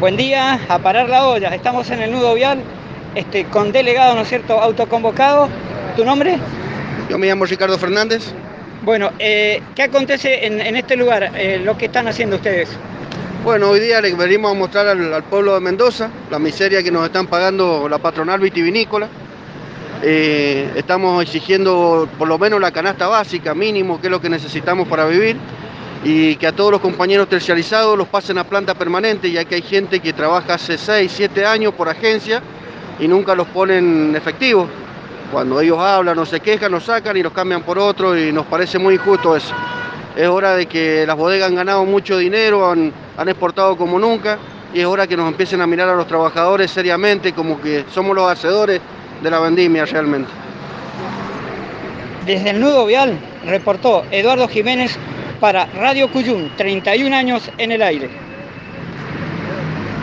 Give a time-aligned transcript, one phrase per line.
[0.00, 1.52] Buen día, a parar la olla.
[1.52, 2.60] Estamos en el nudo vial
[3.16, 5.48] este, con delegado, ¿no es cierto?, autoconvocado.
[5.96, 6.38] ¿Tu nombre?
[7.10, 8.32] Yo me llamo Ricardo Fernández.
[8.82, 12.68] Bueno, eh, ¿qué acontece en, este lugar, eh, lo que están haciendo ustedes?
[13.42, 17.04] Bueno, hoy día le venimos a mostrar al, pueblo de Mendoza la miseria que nos
[17.04, 19.08] están pagando la patronal vitivinícola.
[20.04, 24.86] Eh, estamos exigiendo por lo menos la canasta básica, mínimo, que es lo que necesitamos
[24.86, 25.36] para vivir
[26.04, 29.62] y que a todos los compañeros tercializados los pasen a planta permanente, ya que hay
[29.62, 32.42] gente que trabaja hace 6, 7 años por agencia
[33.00, 34.68] y nunca los ponen efectivos.
[35.32, 38.46] Cuando ellos hablan o se quejan, los sacan y los cambian por otro y nos
[38.46, 39.54] parece muy injusto eso.
[40.16, 44.38] Es hora de que las bodegas han ganado mucho dinero, han, han exportado como nunca
[44.72, 48.14] y es hora que nos empiecen a mirar a los trabajadores seriamente como que somos
[48.14, 48.80] los hacedores
[49.22, 50.30] de la vendimia realmente.
[52.24, 54.98] Desde el nudo vial reportó Eduardo Jiménez
[55.40, 58.37] para Radio Cuyún, 31 años en el aire.